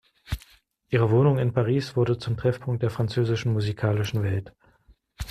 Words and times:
Ihre 0.89 1.11
Wohnung 1.11 1.37
in 1.37 1.53
Paris 1.53 1.95
wurde 1.95 2.17
zum 2.17 2.35
Treffpunkt 2.35 2.81
der 2.81 2.89
französischen 2.89 3.53
musikalischen 3.53 4.23
Welt. 4.23 4.51